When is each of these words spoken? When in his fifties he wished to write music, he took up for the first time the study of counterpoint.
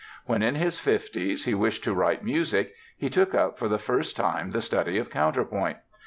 When 0.25 0.41
in 0.41 0.55
his 0.55 0.79
fifties 0.79 1.45
he 1.45 1.53
wished 1.53 1.83
to 1.83 1.93
write 1.93 2.23
music, 2.23 2.73
he 2.97 3.07
took 3.07 3.35
up 3.35 3.59
for 3.59 3.67
the 3.67 3.77
first 3.77 4.15
time 4.17 4.49
the 4.49 4.59
study 4.59 4.97
of 4.97 5.11
counterpoint. 5.11 5.77